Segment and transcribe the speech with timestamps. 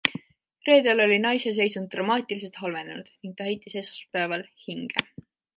[0.69, 5.09] Reedel oli naise seisund dramaatiliselt halvenenud ning ta heitis esmaspäeval hinge.